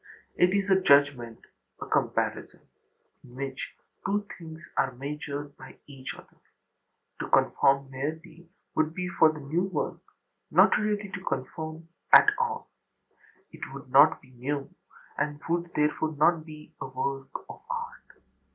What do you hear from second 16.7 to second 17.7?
a work of